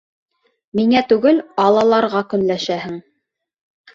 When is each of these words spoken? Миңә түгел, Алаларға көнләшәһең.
Миңә 0.79 1.01
түгел, 1.11 1.41
Алаларға 1.65 2.23
көнләшәһең. 2.31 2.95